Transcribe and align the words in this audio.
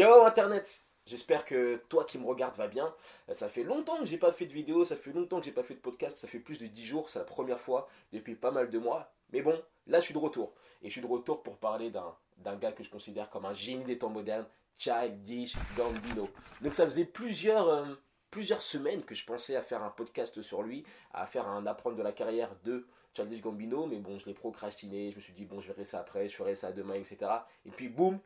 Yo 0.00 0.24
Internet 0.24 0.82
J'espère 1.04 1.44
que 1.44 1.76
toi 1.90 2.06
qui 2.06 2.16
me 2.16 2.24
regardes 2.24 2.56
va 2.56 2.68
bien. 2.68 2.94
Euh, 3.28 3.34
Ça 3.34 3.50
fait 3.50 3.64
longtemps 3.64 3.98
que 3.98 4.06
j'ai 4.06 4.16
pas 4.16 4.32
fait 4.32 4.46
de 4.46 4.52
vidéo, 4.54 4.82
ça 4.82 4.96
fait 4.96 5.12
longtemps 5.12 5.40
que 5.40 5.44
j'ai 5.44 5.52
pas 5.52 5.62
fait 5.62 5.74
de 5.74 5.80
podcast, 5.80 6.16
ça 6.16 6.26
fait 6.26 6.38
plus 6.38 6.56
de 6.56 6.66
10 6.66 6.86
jours, 6.86 7.10
c'est 7.10 7.18
la 7.18 7.26
première 7.26 7.60
fois 7.60 7.86
depuis 8.10 8.34
pas 8.34 8.50
mal 8.50 8.70
de 8.70 8.78
mois. 8.78 9.12
Mais 9.30 9.42
bon, 9.42 9.62
là 9.86 10.00
je 10.00 10.06
suis 10.06 10.14
de 10.14 10.18
retour. 10.18 10.54
Et 10.80 10.88
je 10.88 10.92
suis 10.92 11.02
de 11.02 11.06
retour 11.06 11.42
pour 11.42 11.58
parler 11.58 11.90
d'un 11.90 12.56
gars 12.56 12.72
que 12.72 12.82
je 12.82 12.88
considère 12.88 13.28
comme 13.28 13.44
un 13.44 13.52
génie 13.52 13.84
des 13.84 13.98
temps 13.98 14.08
modernes, 14.08 14.46
Childish 14.78 15.54
Gambino. 15.76 16.30
Donc 16.62 16.72
ça 16.72 16.86
faisait 16.86 17.04
plusieurs, 17.04 17.68
euh, 17.68 17.84
plusieurs 18.30 18.62
semaines 18.62 19.02
que 19.02 19.14
je 19.14 19.26
pensais 19.26 19.54
à 19.54 19.60
faire 19.60 19.82
un 19.82 19.90
podcast 19.90 20.40
sur 20.40 20.62
lui, 20.62 20.82
à 21.12 21.26
faire 21.26 21.46
un 21.46 21.66
apprendre 21.66 21.96
de 21.96 22.02
la 22.02 22.12
carrière 22.12 22.56
de 22.64 22.86
Childish 23.12 23.42
Gambino, 23.42 23.86
mais 23.86 23.98
bon, 23.98 24.18
je 24.18 24.24
l'ai 24.24 24.34
procrastiné, 24.34 25.10
je 25.10 25.16
me 25.16 25.20
suis 25.20 25.34
dit, 25.34 25.44
bon, 25.44 25.60
je 25.60 25.66
verrai 25.66 25.84
ça 25.84 26.00
après, 26.00 26.26
je 26.26 26.36
ferai 26.36 26.54
ça 26.54 26.72
demain, 26.72 26.94
etc. 26.94 27.18
Et 27.66 27.70
puis, 27.70 27.88
boum, 27.88 28.18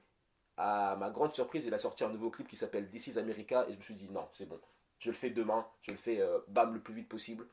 à 0.56 0.96
ma 0.96 1.10
grande 1.10 1.34
surprise, 1.34 1.66
il 1.66 1.74
a 1.74 1.78
sorti 1.78 2.04
un 2.04 2.10
nouveau 2.10 2.30
clip 2.30 2.48
qui 2.48 2.56
s'appelle 2.56 2.88
This 2.88 3.08
is 3.08 3.18
America, 3.18 3.66
et 3.68 3.72
je 3.72 3.78
me 3.78 3.82
suis 3.82 3.94
dit, 3.94 4.08
non, 4.10 4.28
c'est 4.32 4.48
bon, 4.48 4.60
je 4.98 5.10
le 5.10 5.16
fais 5.16 5.30
demain, 5.30 5.66
je 5.82 5.90
le 5.90 5.96
fais, 5.96 6.20
euh, 6.20 6.38
bam, 6.48 6.74
le 6.74 6.80
plus 6.80 6.94
vite 6.94 7.08
possible, 7.08 7.46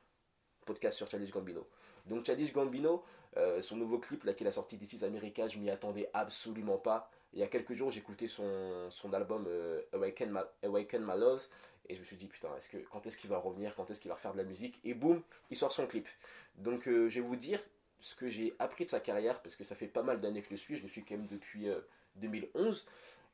podcast 0.66 0.98
sur 0.98 1.10
Childish 1.10 1.32
Gambino. 1.32 1.68
Donc 2.06 2.26
Childish 2.26 2.54
Gambino, 2.54 3.04
euh, 3.38 3.62
son 3.62 3.76
nouveau 3.76 4.00
clip 4.00 4.24
là 4.24 4.34
qu'il 4.34 4.48
a 4.48 4.52
sorti 4.52 4.78
This 4.78 4.94
is 4.94 5.04
America, 5.04 5.48
je 5.48 5.58
m'y 5.58 5.70
attendais 5.70 6.10
absolument 6.14 6.78
pas. 6.78 7.10
Il 7.34 7.40
y 7.40 7.44
a 7.44 7.48
quelques 7.48 7.74
jours, 7.74 7.92
j'écoutais 7.92 8.28
son, 8.28 8.90
son 8.90 9.14
album 9.14 9.46
euh, 9.48 9.82
Awaken, 9.94 10.32
My, 10.32 10.42
Awaken 10.64 11.04
My 11.04 11.18
Love 11.18 11.42
et 11.88 11.96
je 11.96 12.00
me 12.00 12.06
suis 12.06 12.18
dit 12.18 12.28
putain, 12.28 12.50
est-ce 12.58 12.70
que, 12.70 12.78
quand 12.78 13.06
est-ce 13.06 13.18
qu'il 13.18 13.30
va 13.30 13.38
revenir, 13.38 13.76
quand 13.76 13.90
est-ce 13.90 14.00
qu'il 14.00 14.10
va 14.10 14.16
refaire 14.16 14.34
de 14.34 14.38
la 14.38 14.44
musique? 14.44 14.80
Et 14.84 14.94
boum, 14.94 15.22
il 15.50 15.58
sort 15.58 15.72
son 15.72 15.88
clip. 15.88 16.08
Donc 16.56 16.84
je 16.86 17.08
vais 17.08 17.22
vous 17.22 17.36
dire 17.36 17.62
ce 18.02 18.16
que 18.16 18.30
j'ai 18.30 18.54
appris 18.60 18.86
de 18.86 18.90
sa 18.90 19.00
carrière 19.00 19.42
parce 19.42 19.56
que 19.56 19.64
ça 19.64 19.76
fait 19.76 19.88
pas 19.88 20.04
mal 20.04 20.20
d'années 20.20 20.42
que 20.42 20.48
je 20.48 20.52
le 20.52 20.58
suis, 20.58 20.76
je 20.78 20.84
le 20.84 20.90
suis 20.90 21.04
quand 21.04 21.16
même 21.16 21.28
depuis 21.28 21.68
2011 22.16 22.86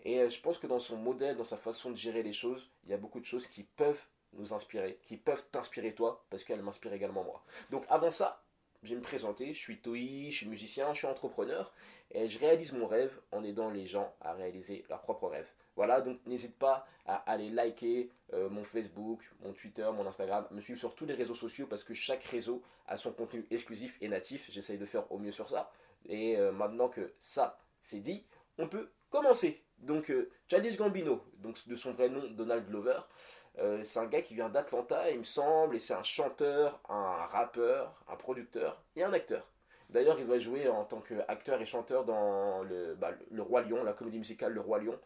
et 0.03 0.19
euh, 0.19 0.29
je 0.29 0.39
pense 0.41 0.57
que 0.57 0.67
dans 0.67 0.79
son 0.79 0.97
modèle, 0.97 1.35
dans 1.35 1.43
sa 1.43 1.57
façon 1.57 1.91
de 1.91 1.97
gérer 1.97 2.23
les 2.23 2.33
choses, 2.33 2.69
il 2.85 2.91
y 2.91 2.93
a 2.93 2.97
beaucoup 2.97 3.19
de 3.19 3.25
choses 3.25 3.47
qui 3.47 3.63
peuvent 3.63 4.01
nous 4.33 4.53
inspirer, 4.53 4.99
qui 5.03 5.17
peuvent 5.17 5.43
t'inspirer 5.51 5.93
toi 5.93 6.25
parce 6.29 6.43
qu'elles 6.43 6.61
m'inspirent 6.61 6.93
également 6.93 7.23
moi. 7.23 7.43
Donc 7.71 7.85
avant 7.89 8.11
ça, 8.11 8.43
je 8.83 8.89
vais 8.89 8.95
me 8.95 9.01
présenter, 9.01 9.53
je 9.53 9.59
suis 9.59 9.79
Toi, 9.79 9.97
je 10.29 10.35
suis 10.35 10.47
musicien, 10.47 10.93
je 10.93 10.99
suis 10.99 11.07
entrepreneur 11.07 11.73
et 12.11 12.27
je 12.27 12.39
réalise 12.39 12.73
mon 12.73 12.87
rêve 12.87 13.19
en 13.31 13.43
aidant 13.43 13.69
les 13.69 13.87
gens 13.87 14.13
à 14.21 14.33
réaliser 14.33 14.85
leurs 14.89 15.01
propres 15.01 15.27
rêves. 15.27 15.49
Voilà, 15.75 16.01
donc 16.01 16.19
n'hésite 16.25 16.57
pas 16.57 16.87
à 17.05 17.15
aller 17.31 17.49
liker 17.49 18.09
euh, 18.33 18.49
mon 18.49 18.63
Facebook, 18.63 19.21
mon 19.41 19.53
Twitter, 19.53 19.87
mon 19.93 20.07
Instagram, 20.07 20.47
me 20.51 20.61
suivre 20.61 20.79
sur 20.79 20.95
tous 20.95 21.05
les 21.05 21.13
réseaux 21.13 21.35
sociaux 21.35 21.67
parce 21.67 21.83
que 21.83 21.93
chaque 21.93 22.23
réseau 22.23 22.63
a 22.87 22.97
son 22.97 23.11
contenu 23.11 23.45
exclusif 23.51 23.97
et 24.01 24.07
natif. 24.07 24.49
J'essaye 24.51 24.77
de 24.77 24.85
faire 24.85 25.11
au 25.11 25.17
mieux 25.17 25.31
sur 25.31 25.49
ça. 25.49 25.71
Et 26.07 26.37
euh, 26.37 26.51
maintenant 26.51 26.89
que 26.89 27.13
ça 27.19 27.59
c'est 27.87 27.99
dit, 27.99 28.25
on 28.57 28.67
peut 28.67 28.89
commencer. 29.09 29.63
Donc 29.77 30.09
euh, 30.09 30.29
Gambino, 30.51 31.23
donc 31.37 31.67
de 31.67 31.75
son 31.75 31.93
vrai 31.93 32.09
nom 32.09 32.23
Donald 32.31 32.67
Glover, 32.67 32.99
euh, 33.59 33.83
c'est 33.83 33.99
un 33.99 34.05
gars 34.05 34.21
qui 34.21 34.35
vient 34.35 34.49
d'Atlanta, 34.49 35.09
il 35.09 35.19
me 35.19 35.23
semble, 35.23 35.75
et 35.75 35.79
c'est 35.79 35.93
un 35.93 36.03
chanteur, 36.03 36.79
un 36.89 37.25
rappeur, 37.27 38.03
un 38.07 38.15
producteur 38.15 38.83
et 38.95 39.03
un 39.03 39.13
acteur. 39.13 39.47
D'ailleurs, 39.89 40.19
il 40.19 40.25
va 40.25 40.37
jouer 40.37 40.67
en 40.67 40.83
tant 40.83 40.99
qu'acteur 40.99 41.61
et 41.61 41.65
chanteur 41.65 42.03
dans 42.03 42.61
le, 42.63 42.95
bah, 42.95 43.11
le 43.31 43.41
Roi 43.41 43.61
Lion, 43.61 43.83
la 43.83 43.93
comédie 43.93 44.19
musicale 44.19 44.53
Le 44.53 44.61
Roi 44.61 44.79
Lion, 44.79 44.99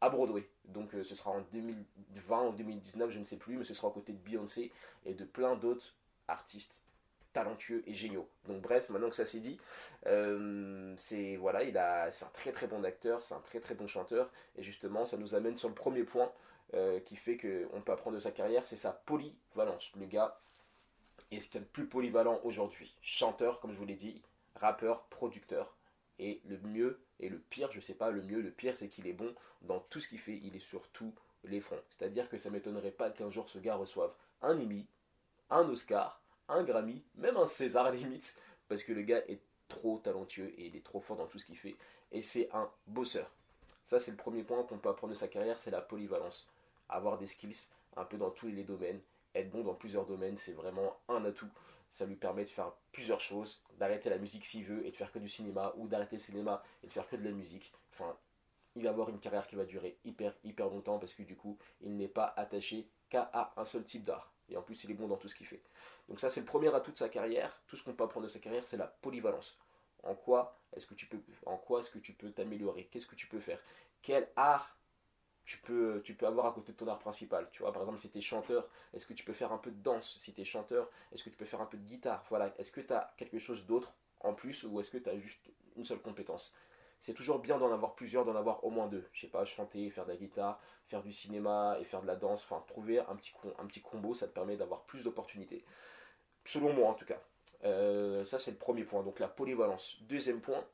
à 0.00 0.08
Broadway. 0.08 0.48
Donc 0.64 0.94
euh, 0.94 1.04
ce 1.04 1.14
sera 1.14 1.30
en 1.30 1.42
2020 1.52 2.46
ou 2.48 2.52
2019, 2.52 3.10
je 3.10 3.18
ne 3.18 3.24
sais 3.24 3.36
plus, 3.36 3.56
mais 3.56 3.64
ce 3.64 3.74
sera 3.74 3.88
aux 3.88 3.92
côtés 3.92 4.12
de 4.12 4.18
Beyoncé 4.18 4.72
et 5.04 5.14
de 5.14 5.24
plein 5.24 5.54
d'autres 5.54 5.94
artistes 6.28 6.74
talentueux 7.32 7.82
et 7.86 7.94
géniaux. 7.94 8.28
Donc 8.46 8.60
bref, 8.60 8.88
maintenant 8.88 9.10
que 9.10 9.16
ça 9.16 9.26
c'est 9.26 9.40
dit, 9.40 9.58
euh, 10.06 10.94
c'est 10.96 11.36
voilà, 11.36 11.62
il 11.64 11.76
a, 11.78 12.10
c'est 12.10 12.24
un 12.24 12.30
très 12.30 12.52
très 12.52 12.66
bon 12.66 12.84
acteur, 12.84 13.22
c'est 13.22 13.34
un 13.34 13.40
très 13.40 13.60
très 13.60 13.74
bon 13.74 13.86
chanteur, 13.86 14.30
et 14.56 14.62
justement, 14.62 15.06
ça 15.06 15.16
nous 15.16 15.34
amène 15.34 15.56
sur 15.56 15.68
le 15.68 15.74
premier 15.74 16.04
point 16.04 16.30
euh, 16.74 17.00
qui 17.00 17.16
fait 17.16 17.36
qu'on 17.36 17.80
peut 17.80 17.92
apprendre 17.92 18.16
de 18.16 18.20
sa 18.20 18.30
carrière, 18.30 18.64
c'est 18.64 18.76
sa 18.76 18.92
polyvalence. 18.92 19.92
Le 19.98 20.06
gars 20.06 20.40
est 21.30 21.40
ce 21.40 21.46
qu'il 21.48 21.60
y 21.60 21.62
a 21.62 21.66
de 21.66 21.70
plus 21.70 21.86
polyvalent 21.86 22.40
aujourd'hui. 22.44 22.96
Chanteur, 23.02 23.60
comme 23.60 23.72
je 23.72 23.78
vous 23.78 23.86
l'ai 23.86 23.94
dit, 23.94 24.22
rappeur, 24.54 25.04
producteur, 25.04 25.74
et 26.18 26.40
le 26.46 26.58
mieux 26.58 27.00
et 27.20 27.28
le 27.28 27.38
pire, 27.38 27.70
je 27.72 27.80
sais 27.80 27.94
pas, 27.94 28.10
le 28.10 28.22
mieux, 28.22 28.40
le 28.40 28.50
pire, 28.50 28.76
c'est 28.76 28.88
qu'il 28.88 29.06
est 29.06 29.12
bon 29.12 29.34
dans 29.62 29.80
tout 29.80 30.00
ce 30.00 30.08
qu'il 30.08 30.18
fait, 30.18 30.38
il 30.42 30.54
est 30.56 30.60
sur 30.60 30.88
tous 30.88 31.14
les 31.44 31.60
fronts. 31.60 31.82
C'est-à-dire 31.90 32.28
que 32.28 32.38
ça 32.38 32.50
m'étonnerait 32.50 32.90
pas 32.90 33.10
qu'un 33.10 33.30
jour 33.30 33.48
ce 33.48 33.58
gars 33.58 33.74
reçoive 33.74 34.12
un 34.42 34.58
Emmy, 34.58 34.86
un 35.50 35.68
Oscar, 35.68 36.21
un 36.48 36.62
Grammy, 36.62 37.02
même 37.14 37.36
un 37.36 37.46
César 37.46 37.90
limite, 37.92 38.36
parce 38.68 38.82
que 38.82 38.92
le 38.92 39.02
gars 39.02 39.22
est 39.28 39.40
trop 39.68 39.98
talentueux 39.98 40.52
et 40.58 40.66
il 40.66 40.76
est 40.76 40.84
trop 40.84 41.00
fort 41.00 41.16
dans 41.16 41.26
tout 41.26 41.38
ce 41.38 41.46
qu'il 41.46 41.56
fait. 41.56 41.76
Et 42.10 42.22
c'est 42.22 42.50
un 42.52 42.70
bosseur. 42.86 43.30
Ça, 43.86 43.98
c'est 43.98 44.10
le 44.10 44.16
premier 44.16 44.42
point 44.42 44.62
qu'on 44.64 44.78
peut 44.78 44.88
apprendre 44.88 45.12
de 45.12 45.18
sa 45.18 45.28
carrière, 45.28 45.58
c'est 45.58 45.70
la 45.70 45.80
polyvalence. 45.80 46.46
Avoir 46.88 47.18
des 47.18 47.26
skills 47.26 47.66
un 47.96 48.04
peu 48.04 48.16
dans 48.16 48.30
tous 48.30 48.48
les 48.48 48.64
domaines, 48.64 49.00
être 49.34 49.50
bon 49.50 49.62
dans 49.62 49.74
plusieurs 49.74 50.06
domaines, 50.06 50.36
c'est 50.36 50.52
vraiment 50.52 50.96
un 51.08 51.24
atout. 51.24 51.48
Ça 51.90 52.06
lui 52.06 52.16
permet 52.16 52.44
de 52.44 52.50
faire 52.50 52.72
plusieurs 52.92 53.20
choses, 53.20 53.62
d'arrêter 53.78 54.08
la 54.08 54.18
musique 54.18 54.44
s'il 54.44 54.64
veut 54.64 54.86
et 54.86 54.90
de 54.90 54.96
faire 54.96 55.12
que 55.12 55.18
du 55.18 55.28
cinéma, 55.28 55.74
ou 55.76 55.88
d'arrêter 55.88 56.16
le 56.16 56.22
cinéma 56.22 56.62
et 56.82 56.86
de 56.86 56.92
faire 56.92 57.08
que 57.08 57.16
de 57.16 57.24
la 57.24 57.32
musique. 57.32 57.72
Enfin, 57.92 58.16
il 58.76 58.84
va 58.84 58.90
avoir 58.90 59.10
une 59.10 59.20
carrière 59.20 59.46
qui 59.46 59.56
va 59.56 59.64
durer 59.64 59.98
hyper, 60.04 60.34
hyper 60.44 60.68
longtemps 60.68 60.98
parce 60.98 61.12
que 61.12 61.22
du 61.22 61.36
coup, 61.36 61.58
il 61.82 61.96
n'est 61.96 62.08
pas 62.08 62.32
attaché 62.36 62.88
qu'à 63.10 63.52
un 63.56 63.64
seul 63.64 63.84
type 63.84 64.04
d'art. 64.04 64.32
Et 64.48 64.56
en 64.56 64.62
plus, 64.62 64.84
il 64.84 64.90
est 64.90 64.94
bon 64.94 65.08
dans 65.08 65.16
tout 65.16 65.28
ce 65.28 65.34
qu'il 65.34 65.46
fait. 65.46 65.62
Donc 66.08 66.20
ça, 66.20 66.30
c'est 66.30 66.40
le 66.40 66.46
premier 66.46 66.74
atout 66.74 66.92
de 66.92 66.98
sa 66.98 67.08
carrière. 67.08 67.60
Tout 67.66 67.76
ce 67.76 67.82
qu'on 67.84 67.94
peut 67.94 68.04
apprendre 68.04 68.26
de 68.26 68.32
sa 68.32 68.38
carrière, 68.38 68.64
c'est 68.64 68.76
la 68.76 68.86
polyvalence. 68.86 69.58
En 70.02 70.14
quoi 70.14 70.58
est-ce 70.74 70.86
que 70.86 70.94
tu 70.94 71.06
peux, 71.06 71.20
en 71.46 71.56
quoi 71.56 71.80
est-ce 71.80 71.90
que 71.90 71.98
tu 71.98 72.12
peux 72.12 72.30
t'améliorer? 72.32 72.86
Qu'est-ce 72.86 73.06
que 73.06 73.14
tu 73.14 73.26
peux 73.28 73.40
faire? 73.40 73.58
Quel 74.02 74.28
art 74.36 74.76
tu 75.44 75.58
peux, 75.58 76.02
tu 76.04 76.14
peux 76.14 76.26
avoir 76.26 76.46
à 76.46 76.52
côté 76.52 76.72
de 76.72 76.76
ton 76.76 76.88
art 76.88 76.98
principal? 76.98 77.48
Tu 77.52 77.62
vois, 77.62 77.72
par 77.72 77.82
exemple, 77.82 78.00
si 78.00 78.10
tu 78.10 78.18
es 78.18 78.20
chanteur, 78.20 78.68
est-ce 78.92 79.06
que 79.06 79.14
tu 79.14 79.24
peux 79.24 79.32
faire 79.32 79.52
un 79.52 79.58
peu 79.58 79.70
de 79.70 79.80
danse? 79.82 80.18
Si 80.20 80.32
tu 80.32 80.40
es 80.40 80.44
chanteur, 80.44 80.90
est-ce 81.12 81.22
que 81.22 81.30
tu 81.30 81.36
peux 81.36 81.44
faire 81.44 81.60
un 81.60 81.66
peu 81.66 81.76
de 81.76 81.84
guitare? 81.84 82.24
Voilà, 82.28 82.52
est-ce 82.58 82.72
que 82.72 82.80
tu 82.80 82.92
as 82.92 83.14
quelque 83.16 83.38
chose 83.38 83.64
d'autre 83.66 83.94
en 84.20 84.34
plus 84.34 84.64
ou 84.64 84.80
est-ce 84.80 84.90
que 84.90 84.98
tu 84.98 85.08
as 85.08 85.18
juste 85.18 85.50
une 85.76 85.84
seule 85.84 86.00
compétence? 86.00 86.52
C'est 87.02 87.14
toujours 87.14 87.40
bien 87.40 87.58
d'en 87.58 87.72
avoir 87.72 87.94
plusieurs, 87.94 88.24
d'en 88.24 88.36
avoir 88.36 88.64
au 88.64 88.70
moins 88.70 88.86
deux. 88.86 89.08
Je 89.12 89.22
sais 89.22 89.26
pas, 89.26 89.44
chanter, 89.44 89.90
faire 89.90 90.04
de 90.04 90.10
la 90.10 90.16
guitare, 90.16 90.60
faire 90.86 91.02
du 91.02 91.12
cinéma 91.12 91.76
et 91.80 91.84
faire 91.84 92.00
de 92.00 92.06
la 92.06 92.14
danse. 92.14 92.44
Enfin, 92.44 92.62
trouver 92.68 93.00
un 93.00 93.16
petit, 93.16 93.34
un 93.58 93.66
petit 93.66 93.82
combo, 93.82 94.14
ça 94.14 94.28
te 94.28 94.32
permet 94.32 94.56
d'avoir 94.56 94.84
plus 94.84 95.02
d'opportunités. 95.02 95.64
Selon 96.44 96.72
moi, 96.72 96.88
en 96.88 96.94
tout 96.94 97.04
cas. 97.04 97.20
Euh, 97.64 98.24
ça, 98.24 98.38
c'est 98.38 98.52
le 98.52 98.56
premier 98.56 98.84
point. 98.84 99.02
Donc, 99.02 99.18
la 99.18 99.28
polyvalence. 99.28 99.98
Deuxième 100.02 100.40
point, 100.40 100.64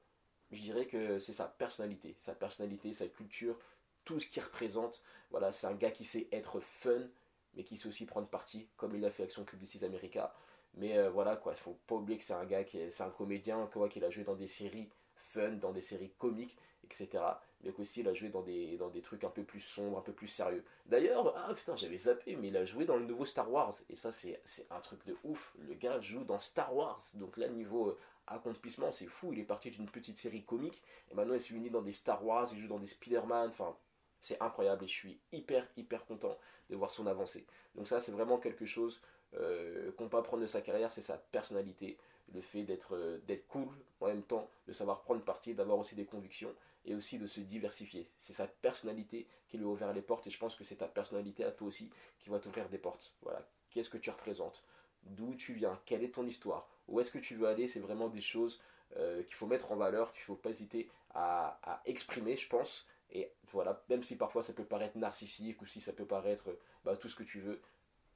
je 0.50 0.60
dirais 0.60 0.86
que 0.86 1.18
c'est 1.18 1.32
sa 1.32 1.46
personnalité. 1.46 2.16
Sa 2.20 2.34
personnalité, 2.34 2.92
sa 2.92 3.08
culture, 3.08 3.58
tout 4.04 4.20
ce 4.20 4.26
qu'il 4.26 4.42
représente. 4.42 5.02
Voilà, 5.30 5.50
c'est 5.52 5.66
un 5.66 5.74
gars 5.74 5.90
qui 5.90 6.04
sait 6.04 6.28
être 6.30 6.60
fun, 6.60 7.08
mais 7.54 7.64
qui 7.64 7.76
sait 7.78 7.88
aussi 7.88 8.04
prendre 8.04 8.28
parti, 8.28 8.68
comme 8.76 8.94
il 8.94 9.04
a 9.04 9.10
fait 9.10 9.22
avec 9.22 9.32
son 9.32 9.44
club 9.44 9.62
de 9.62 9.86
America. 9.86 10.34
Mais 10.74 10.98
euh, 10.98 11.08
voilà, 11.08 11.36
quoi, 11.36 11.54
il 11.54 11.58
faut 11.58 11.78
pas 11.86 11.94
oublier 11.94 12.18
que 12.18 12.24
c'est 12.24 12.34
un 12.34 12.44
gars 12.44 12.64
qui 12.64 12.78
est, 12.78 12.90
c'est 12.90 13.02
un 13.02 13.10
comédien, 13.10 13.66
quoi, 13.72 13.88
qu'il 13.88 14.04
a 14.04 14.10
joué 14.10 14.24
dans 14.24 14.36
des 14.36 14.46
séries 14.46 14.90
fun, 15.28 15.52
dans 15.52 15.72
des 15.72 15.80
séries 15.80 16.12
comiques, 16.18 16.56
etc. 16.84 17.22
Mais 17.62 17.72
qu'aussi 17.72 18.00
il 18.00 18.08
a 18.08 18.14
joué 18.14 18.28
dans 18.28 18.42
des, 18.42 18.76
dans 18.76 18.88
des 18.88 19.02
trucs 19.02 19.24
un 19.24 19.30
peu 19.30 19.42
plus 19.42 19.60
sombres, 19.60 19.98
un 19.98 20.02
peu 20.02 20.12
plus 20.12 20.28
sérieux. 20.28 20.64
D'ailleurs, 20.86 21.34
ah 21.36 21.52
putain, 21.54 21.76
j'avais 21.76 21.96
zappé, 21.96 22.36
mais 22.36 22.48
il 22.48 22.56
a 22.56 22.64
joué 22.64 22.84
dans 22.84 22.96
le 22.96 23.04
nouveau 23.04 23.24
Star 23.24 23.50
Wars. 23.50 23.74
Et 23.90 23.96
ça, 23.96 24.12
c'est, 24.12 24.40
c'est 24.44 24.70
un 24.70 24.80
truc 24.80 25.04
de 25.06 25.16
ouf. 25.24 25.54
Le 25.58 25.74
gars 25.74 26.00
joue 26.00 26.24
dans 26.24 26.40
Star 26.40 26.74
Wars. 26.74 27.02
Donc 27.14 27.36
là, 27.36 27.48
niveau 27.48 27.88
euh, 27.88 27.98
accomplissement, 28.26 28.92
c'est 28.92 29.06
fou. 29.06 29.32
Il 29.32 29.40
est 29.40 29.44
parti 29.44 29.70
d'une 29.70 29.88
petite 29.88 30.18
série 30.18 30.44
comique. 30.44 30.82
Et 31.10 31.14
maintenant, 31.14 31.34
il 31.34 31.40
s'est 31.40 31.54
uni 31.54 31.70
dans 31.70 31.82
des 31.82 31.92
Star 31.92 32.24
Wars, 32.24 32.48
il 32.52 32.60
joue 32.60 32.68
dans 32.68 32.78
des 32.78 32.86
Spider-Man. 32.86 33.50
Enfin, 33.50 33.76
c'est 34.20 34.40
incroyable. 34.40 34.84
Et 34.84 34.88
je 34.88 34.92
suis 34.92 35.18
hyper, 35.32 35.66
hyper 35.76 36.04
content 36.06 36.36
de 36.70 36.76
voir 36.76 36.90
son 36.90 37.06
avancée. 37.06 37.46
Donc 37.74 37.88
ça, 37.88 38.00
c'est 38.00 38.12
vraiment 38.12 38.38
quelque 38.38 38.66
chose 38.66 39.00
euh, 39.34 39.92
qu'on 39.92 40.08
peut 40.08 40.16
apprendre 40.16 40.42
de 40.42 40.46
sa 40.46 40.60
carrière, 40.60 40.90
c'est 40.92 41.02
sa 41.02 41.18
personnalité 41.18 41.98
le 42.34 42.40
fait 42.40 42.62
d'être 42.62 42.94
euh, 42.94 43.18
cool 43.48 43.68
en 44.00 44.06
même 44.06 44.22
temps, 44.22 44.48
de 44.66 44.72
savoir 44.72 45.02
prendre 45.02 45.22
parti, 45.22 45.54
d'avoir 45.54 45.78
aussi 45.78 45.94
des 45.94 46.04
convictions 46.04 46.54
et 46.84 46.94
aussi 46.94 47.18
de 47.18 47.26
se 47.26 47.40
diversifier. 47.40 48.08
C'est 48.18 48.32
sa 48.32 48.46
personnalité 48.46 49.26
qui 49.48 49.58
lui 49.58 49.64
a 49.64 49.68
ouvert 49.68 49.92
les 49.92 50.02
portes 50.02 50.26
et 50.26 50.30
je 50.30 50.38
pense 50.38 50.54
que 50.54 50.64
c'est 50.64 50.76
ta 50.76 50.88
personnalité 50.88 51.44
à 51.44 51.50
toi 51.50 51.68
aussi 51.68 51.90
qui 52.20 52.30
va 52.30 52.38
t'ouvrir 52.38 52.68
des 52.68 52.78
portes. 52.78 53.12
Voilà, 53.22 53.46
qu'est-ce 53.70 53.90
que 53.90 53.98
tu 53.98 54.10
représentes? 54.10 54.62
D'où 55.04 55.34
tu 55.34 55.54
viens? 55.54 55.78
Quelle 55.86 56.02
est 56.02 56.14
ton 56.14 56.26
histoire? 56.26 56.68
Où 56.86 57.00
est-ce 57.00 57.10
que 57.10 57.18
tu 57.18 57.34
veux 57.34 57.46
aller? 57.46 57.68
C'est 57.68 57.80
vraiment 57.80 58.08
des 58.08 58.20
choses 58.20 58.60
euh, 58.96 59.22
qu'il 59.22 59.34
faut 59.34 59.46
mettre 59.46 59.72
en 59.72 59.76
valeur, 59.76 60.12
qu'il 60.12 60.22
ne 60.22 60.26
faut 60.26 60.34
pas 60.34 60.50
hésiter 60.50 60.90
à, 61.14 61.82
exprimer, 61.86 62.36
je 62.36 62.48
pense. 62.48 62.86
Et 63.10 63.32
voilà, 63.52 63.82
même 63.88 64.02
si 64.02 64.16
parfois 64.16 64.42
ça 64.42 64.52
peut 64.52 64.64
paraître 64.64 64.96
narcissique 64.98 65.60
ou 65.62 65.66
si 65.66 65.80
ça 65.80 65.92
peut 65.92 66.04
paraître 66.04 66.56
bah, 66.84 66.96
tout 66.96 67.08
ce 67.08 67.16
que 67.16 67.22
tu 67.22 67.40
veux, 67.40 67.60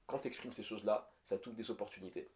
quand 0.07 0.19
tu 0.19 0.29
exprimes 0.29 0.53
ces 0.53 0.63
choses-là, 0.63 1.11
ça 1.25 1.39
t'ouvre 1.39 1.57
des 1.57 1.71
opportunités. 1.71 2.29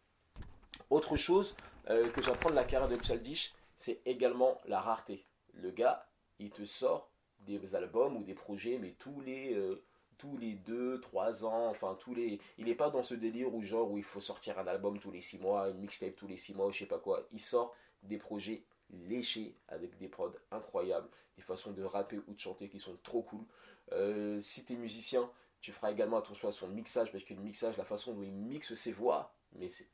Autre 0.89 1.15
chose 1.15 1.55
euh, 1.89 2.09
que 2.09 2.21
j'apprends 2.21 2.49
de 2.49 2.55
la 2.55 2.63
carrière 2.63 2.89
de 2.89 3.03
Childish, 3.03 3.53
c'est 3.75 4.01
également 4.05 4.59
la 4.65 4.79
rareté. 4.79 5.25
Le 5.53 5.71
gars, 5.71 6.07
il 6.39 6.49
te 6.49 6.65
sort 6.65 7.09
des 7.41 7.75
albums 7.75 8.17
ou 8.17 8.23
des 8.23 8.33
projets, 8.33 8.77
mais 8.79 8.91
tous 8.97 9.21
les 9.21 9.53
euh, 9.53 9.83
tous 10.17 10.35
les 10.37 10.53
2, 10.53 10.99
3 10.99 11.45
ans, 11.45 11.67
enfin 11.69 11.95
tous 11.99 12.15
les. 12.15 12.39
Il 12.57 12.65
n'est 12.65 12.75
pas 12.75 12.89
dans 12.89 13.03
ce 13.03 13.13
délire 13.13 13.53
où 13.53 13.61
genre 13.61 13.91
où 13.91 13.97
il 13.97 14.03
faut 14.03 14.21
sortir 14.21 14.57
un 14.59 14.67
album 14.67 14.99
tous 14.99 15.11
les 15.11 15.21
6 15.21 15.37
mois, 15.37 15.69
une 15.69 15.77
mixtape 15.77 16.15
tous 16.15 16.27
les 16.27 16.37
6 16.37 16.53
mois, 16.53 16.71
je 16.71 16.79
sais 16.79 16.85
pas 16.85 16.99
quoi. 16.99 17.27
Il 17.31 17.39
sort 17.39 17.75
des 18.03 18.17
projets 18.17 18.63
léché 19.07 19.55
avec 19.67 19.97
des 19.97 20.07
prods 20.07 20.33
incroyables, 20.51 21.07
des 21.35 21.43
façons 21.43 21.71
de 21.71 21.83
rapper 21.83 22.19
ou 22.27 22.33
de 22.33 22.39
chanter 22.39 22.69
qui 22.69 22.79
sont 22.79 22.97
trop 23.03 23.21
cool. 23.21 23.43
Euh, 23.91 24.41
si 24.41 24.63
tu 24.63 24.73
es 24.73 24.75
musicien, 24.75 25.29
tu 25.61 25.71
feras 25.71 25.91
également 25.91 26.17
attention 26.17 26.49
à 26.49 26.51
son 26.51 26.67
mixage 26.67 27.11
parce 27.11 27.23
que 27.23 27.33
le 27.33 27.41
mixage, 27.41 27.77
la 27.77 27.85
façon 27.85 28.13
dont 28.13 28.23
il 28.23 28.33
mixe 28.33 28.73
ses 28.75 28.91
voix, 28.91 29.33
mais 29.53 29.69
c'est 29.69 29.87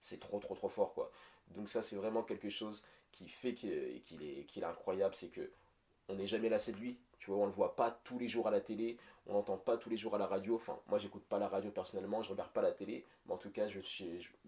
c'est 0.00 0.20
trop 0.20 0.38
trop 0.38 0.54
trop 0.54 0.68
fort 0.68 0.94
quoi. 0.94 1.10
Donc 1.48 1.68
ça 1.68 1.82
c'est 1.82 1.96
vraiment 1.96 2.22
quelque 2.22 2.48
chose 2.50 2.84
qui 3.12 3.28
fait 3.28 3.54
qu'il 3.54 3.70
est, 4.22 4.56
est 4.56 4.64
incroyable, 4.64 5.14
c'est 5.14 5.28
que 5.28 5.50
on 6.08 6.14
n'est 6.14 6.26
jamais 6.26 6.48
lassé 6.48 6.72
de 6.72 6.76
lui. 6.76 6.98
Tu 7.18 7.30
vois, 7.30 7.40
on 7.40 7.46
le 7.46 7.52
voit 7.52 7.74
pas 7.74 7.90
tous 8.04 8.18
les 8.18 8.28
jours 8.28 8.46
à 8.46 8.50
la 8.50 8.60
télé, 8.60 8.98
on 9.26 9.32
l'entend 9.32 9.56
pas 9.56 9.76
tous 9.76 9.90
les 9.90 9.96
jours 9.96 10.14
à 10.14 10.18
la 10.18 10.26
radio. 10.26 10.54
Enfin, 10.54 10.78
moi 10.86 10.98
j'écoute 10.98 11.24
pas 11.24 11.38
la 11.38 11.48
radio 11.48 11.70
personnellement, 11.70 12.22
je 12.22 12.30
regarde 12.30 12.52
pas 12.52 12.62
la 12.62 12.72
télé, 12.72 13.04
mais 13.26 13.32
en 13.32 13.38
tout 13.38 13.50
cas, 13.50 13.66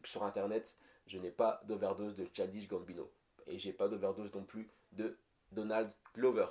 sur 0.05 0.22
internet, 0.22 0.76
je 1.06 1.19
n'ai 1.19 1.31
pas 1.31 1.60
d'overdose 1.66 2.14
de 2.14 2.28
Chadish 2.32 2.69
Gambino 2.69 3.10
et 3.49 3.59
j'ai 3.59 3.73
pas 3.73 3.89
d'overdose 3.89 4.33
non 4.35 4.45
plus 4.45 4.69
de 4.93 5.17
Donald 5.53 5.91
Glover. 6.15 6.47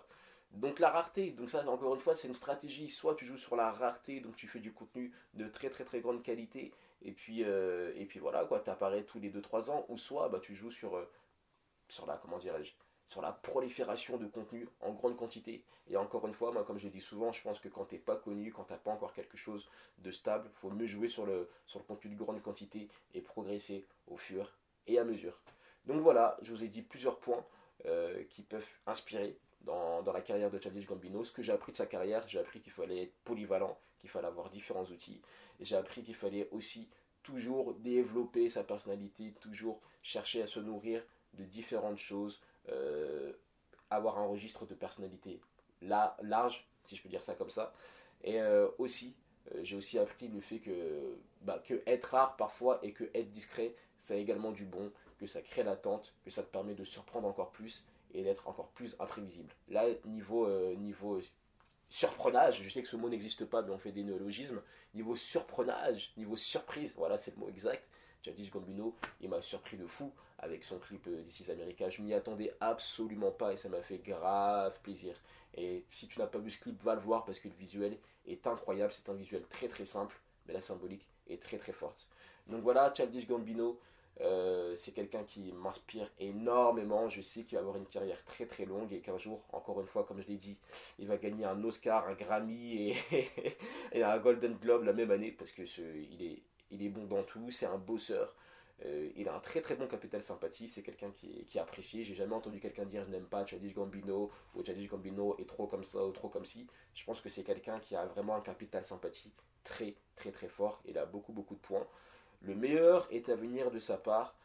Donc 0.52 0.80
la 0.80 0.90
rareté, 0.90 1.32
donc 1.32 1.50
ça 1.50 1.68
encore 1.70 1.94
une 1.94 2.02
fois 2.02 2.16
c'est 2.16 2.28
une 2.28 2.34
stratégie, 2.34 2.90
soit 2.90 3.16
tu 3.16 3.26
joues 3.26 3.38
sur 3.38 3.56
la 3.56 3.72
rareté, 3.72 4.22
donc 4.22 4.36
tu 4.36 4.48
fais 4.48 4.60
du 4.60 4.72
contenu 4.72 5.12
de 5.34 5.48
très 5.48 5.70
très 5.70 5.84
très 5.84 6.00
grande 6.00 6.24
qualité, 6.24 6.74
et 7.02 7.12
puis, 7.12 7.44
euh, 7.44 7.94
et 7.96 8.06
puis 8.06 8.20
voilà 8.20 8.46
quoi, 8.46 8.60
tu 8.60 8.70
apparais 8.70 9.04
tous 9.04 9.20
les 9.20 9.30
2-3 9.30 9.70
ans, 9.70 9.86
ou 9.90 9.98
soit 9.98 10.30
bah, 10.30 10.40
tu 10.42 10.56
joues 10.56 10.72
sur, 10.72 10.96
euh, 10.96 11.10
sur 11.90 12.06
la, 12.06 12.18
comment 12.18 12.40
dirais-je, 12.40 12.74
sur 13.08 13.22
la 13.22 13.32
prolifération 13.32 14.18
de 14.18 14.28
contenu 14.28 14.68
en 14.82 14.92
grande 14.92 15.16
quantité. 15.16 15.64
Et 15.88 15.98
encore 15.98 16.28
une 16.28 16.34
fois, 16.34 16.52
moi 16.52 16.64
comme 16.64 16.78
je 16.78 16.86
le 16.86 16.92
dis 16.92 17.02
souvent, 17.02 17.32
je 17.32 17.42
pense 17.42 17.60
que 17.60 17.70
quand 17.70 17.86
tu 17.86 17.96
n'es 17.96 18.02
pas 18.02 18.16
connu, 18.16 18.52
quand 18.52 18.66
tu 18.66 18.74
n'as 18.74 18.80
pas 18.80 18.92
encore 18.92 19.14
quelque 19.14 19.38
chose 19.38 19.70
de 20.00 20.12
stable, 20.12 20.50
il 20.52 20.58
faut 20.60 20.72
mieux 20.72 20.88
jouer 20.88 21.08
sur 21.08 21.26
le, 21.26 21.50
sur 21.66 21.80
le 21.80 21.86
contenu 21.86 22.12
de 22.12 22.18
grande 22.18 22.42
quantité 22.42 22.90
et 23.14 23.22
progresser 23.22 23.86
au 24.08 24.18
fur 24.18 24.58
et 24.88 25.00
à 25.00 25.04
mesure. 25.04 25.42
Donc 25.88 26.01
voilà, 26.01 26.38
je 26.42 26.51
vous 26.51 26.63
ai 26.63 26.68
dit 26.68 26.81
plusieurs 26.81 27.18
points 27.18 27.44
euh, 27.86 28.24
qui 28.30 28.44
peuvent 28.44 28.68
inspirer 28.86 29.39
dans, 29.62 30.04
la 30.04 30.22
carrière 30.22 30.51
de 30.51 30.60
Childish 30.60 30.86
Gambino. 30.86 31.24
Ce 31.24 31.31
que 31.31 31.42
j'ai 31.42 31.54
appris 31.54 31.72
de 31.72 31.78
sa 31.78 31.86
carrière, 31.86 32.28
j'ai 32.28 32.39
appris 32.39 32.60
qu'il 32.60 32.74
fallait 32.74 33.04
être 33.04 33.13
polyvalent, 33.24 33.78
qu'il 34.00 34.10
fallait 34.10 34.28
avoir 34.28 34.50
différents 34.50 34.86
outils. 34.86 35.22
J'ai 35.62 35.78
appris 35.78 36.04
qu'il 36.04 36.16
fallait 36.16 36.50
aussi 36.51 36.89
toujours 37.24 37.74
développer 37.75 38.50
sa 38.50 38.63
personnalité, 38.63 39.34
toujours 39.42 39.81
chercher 40.04 40.42
à 40.42 40.48
se 40.48 40.60
nourrir 40.60 41.04
de 41.34 41.45
différentes 41.45 41.98
choses, 41.98 42.42
euh, 42.69 43.31
avoir 43.90 44.18
un 44.19 44.25
registre 44.25 44.66
de 44.66 44.75
personnalité 44.75 45.40
large, 45.81 46.68
si 46.83 46.95
je 46.95 47.04
peux 47.04 47.10
dire 47.10 47.24
ça 47.24 47.36
comme 47.36 47.50
ça. 47.50 47.74
Et 48.24 48.42
euh, 48.42 48.68
aussi, 48.78 49.16
j'ai 49.62 49.78
aussi 49.78 49.98
appris 49.98 50.28
le 50.28 50.42
fait 50.42 50.60
que, 50.60 51.18
bah, 51.48 51.64
que 51.64 51.82
être 51.88 52.08
rare 52.08 52.36
parfois 52.36 52.78
et 52.84 52.92
que 52.92 53.06
être 53.14 53.32
discret, 53.32 53.74
ça 54.00 54.16
a 54.16 54.18
également 54.18 54.52
du 54.52 54.66
bon, 54.66 54.92
que 55.18 55.28
ça 55.28 55.42
crée 55.42 55.64
l'attente, 55.64 56.14
que 56.26 56.30
ça 56.30 56.44
te 56.44 56.52
permet 56.52 56.76
de 56.76 56.84
surprendre 56.84 57.26
encore 57.26 57.52
plus 57.52 57.86
et 58.14 58.22
d'être 58.22 58.50
encore 58.50 58.68
plus 58.72 58.98
imprévisible. 59.00 59.54
Là, 59.70 59.86
niveau, 60.04 60.46
euh, 60.46 60.76
niveau 60.76 61.22
surprenage, 61.88 62.62
je 62.62 62.70
sais 62.70 62.84
que 62.84 62.90
ce 62.90 62.98
mot 62.98 63.08
n'existe 63.08 63.46
pas, 63.46 63.62
mais 63.62 63.72
on 63.72 63.78
fait 63.78 63.94
des 63.94 64.04
néologismes. 64.04 64.62
Niveau 64.94 65.16
surprenage, 65.16 66.12
niveau 66.18 66.36
surprise, 66.36 66.94
voilà, 66.98 67.18
c'est 67.18 67.34
le 67.34 67.40
mot 67.40 67.48
exact. 67.48 67.88
Jadis 68.24 68.50
Gambino, 68.50 68.94
il 69.22 69.30
m'a 69.30 69.42
surpris 69.42 69.78
de 69.78 69.88
fou 69.88 70.12
avec 70.40 70.66
son 70.66 70.80
clip 70.80 71.08
euh, 71.08 71.24
is 71.40 71.50
America. 71.50 71.90
Je 71.90 72.02
m'y 72.02 72.14
attendais 72.14 72.54
absolument 72.60 73.32
pas 73.32 73.54
et 73.54 73.58
ça 73.58 73.70
m'a 73.70 73.82
fait 73.82 74.00
grave 74.00 74.78
plaisir. 74.82 75.16
Et 75.56 75.86
si 75.92 76.10
tu 76.10 76.20
n'as 76.20 76.28
pas 76.28 76.40
vu 76.40 76.52
ce 76.52 76.60
clip, 76.60 76.84
va 76.84 76.96
le 76.96 77.02
voir 77.02 77.24
parce 77.24 77.40
que 77.40 77.48
le 77.48 77.56
visuel 77.56 77.98
est 78.26 78.46
incroyable. 78.46 78.92
C'est 78.92 79.08
un 79.08 79.14
visuel 79.14 79.44
très 79.48 79.70
très 79.70 79.86
simple, 79.86 80.20
mais 80.48 80.54
la 80.54 80.62
symbolique 80.62 81.08
est 81.28 81.42
très 81.42 81.58
très 81.58 81.74
forte. 81.74 82.08
Donc 82.48 82.62
voilà, 82.62 82.94
Childish 82.96 83.28
Gambino, 83.28 83.80
euh, 84.22 84.76
c'est 84.76 84.94
quelqu'un 84.94 85.24
qui 85.24 85.52
m'inspire 85.52 86.10
énormément. 86.20 87.10
Je 87.10 87.22
sais 87.22 87.44
qu'il 87.44 87.56
va 87.56 87.62
avoir 87.62 87.76
une 87.78 87.86
carrière 87.86 88.24
très 88.26 88.46
très 88.46 88.66
longue 88.66 88.92
et 88.94 89.00
qu'un 89.00 89.18
jour, 89.18 89.44
encore 89.52 89.80
une 89.82 89.88
fois, 89.88 90.04
comme 90.06 90.22
je 90.22 90.28
l'ai 90.28 90.38
dit, 90.38 90.58
il 90.98 91.08
va 91.08 91.18
gagner 91.18 91.46
un 91.46 91.64
Oscar, 91.64 92.08
un 92.08 92.14
Grammy 92.14 92.94
et, 93.94 94.04
un 94.04 94.18
Golden 94.18 94.56
Globe 94.56 94.84
la 94.84 94.94
même 94.94 95.12
année 95.12 95.32
parce 95.32 95.52
que 95.52 95.62
il, 95.62 96.24
est, 96.24 96.42
il 96.72 96.84
est 96.84 96.90
bon 96.90 97.06
dans 97.06 97.24
tout, 97.24 97.52
c'est 97.52 97.66
un 97.66 97.78
bosseur. 97.78 98.36
Euh, 98.86 99.10
il 99.16 99.28
a 99.28 99.36
un 99.36 99.40
très 99.40 99.62
très 99.62 99.76
bon 99.76 99.88
capital 99.88 100.22
sympathie, 100.22 100.68
c'est 100.68 100.84
quelqu'un 100.84 101.12
qui, 101.12 101.48
est 101.54 101.60
apprécié. 101.60 102.04
J'ai 102.04 102.14
jamais 102.14 102.36
entendu 102.36 102.60
quelqu'un 102.60 102.86
dire 102.86 103.04
je 103.06 103.12
n'aime 103.12 103.26
pas 103.26 103.46
Chadish 103.46 103.74
Gambino 103.74 104.32
ou 104.56 104.64
Chadish 104.64 104.88
Gambino 104.90 105.36
est 105.40 105.50
trop 105.50 105.68
comme 105.68 105.84
ça 105.84 106.06
ou 106.06 106.12
trop 106.12 106.30
comme 106.30 106.46
ci. 106.46 106.68
Je 106.94 107.04
pense 107.04 107.22
que 107.22 107.30
c'est 107.30 107.44
quelqu'un 107.44 107.80
qui 107.80 107.96
a 107.96 108.06
vraiment 108.06 108.36
un 108.36 108.42
capital 108.42 108.84
sympathie 108.84 109.34
très 109.64 109.96
très 110.32 110.48
très 110.48 110.48
fort. 110.48 110.82
Il 110.86 110.98
a 110.98 111.06
beaucoup 111.06 111.34
beaucoup 111.34 111.56
de 111.56 111.60
points. 111.60 111.86
Le 112.42 112.56
meilleur 112.56 113.08
est 113.12 113.30
à 113.30 113.36
venir 113.36 113.72
de 113.72 113.80
sa 113.80 113.98
part. 113.98 114.36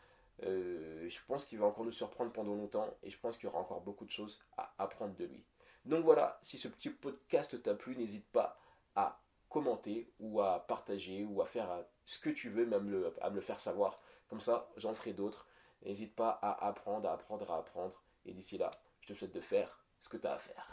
Euh, 0.44 1.08
je 1.08 1.18
pense 1.26 1.44
qu'il 1.44 1.58
va 1.58 1.66
encore 1.66 1.84
nous 1.84 1.92
surprendre 1.92 2.32
pendant 2.32 2.54
longtemps 2.54 2.88
et 3.02 3.10
je 3.10 3.18
pense 3.18 3.36
qu'il 3.36 3.48
y 3.48 3.52
aura 3.52 3.60
encore 3.60 3.80
beaucoup 3.80 4.04
de 4.04 4.10
choses 4.10 4.40
à 4.56 4.72
apprendre 4.78 5.14
de 5.16 5.24
lui. 5.24 5.44
Donc 5.84 6.04
voilà, 6.04 6.38
si 6.42 6.58
ce 6.58 6.68
petit 6.68 6.90
podcast 6.90 7.60
t'a 7.62 7.74
plu, 7.74 7.96
n'hésite 7.96 8.26
pas 8.30 8.58
à 8.94 9.20
commenter 9.48 10.10
ou 10.20 10.40
à 10.40 10.64
partager 10.66 11.24
ou 11.24 11.42
à 11.42 11.46
faire 11.46 11.68
ce 12.06 12.18
que 12.18 12.30
tu 12.30 12.48
veux, 12.48 12.64
même 12.64 13.12
à 13.20 13.30
me 13.30 13.34
le 13.34 13.40
faire 13.40 13.60
savoir. 13.60 14.00
Comme 14.28 14.40
ça, 14.40 14.70
j'en 14.76 14.94
ferai 14.94 15.12
d'autres. 15.12 15.46
N'hésite 15.84 16.14
pas 16.14 16.38
à 16.40 16.66
apprendre, 16.66 17.08
à 17.08 17.12
apprendre, 17.12 17.50
à 17.50 17.58
apprendre. 17.58 18.02
Et 18.24 18.32
d'ici 18.32 18.56
là, 18.56 18.70
je 19.00 19.12
te 19.12 19.18
souhaite 19.18 19.34
de 19.34 19.40
faire 19.40 19.80
ce 20.00 20.08
que 20.08 20.16
tu 20.16 20.26
as 20.26 20.34
à 20.34 20.38
faire. 20.38 20.68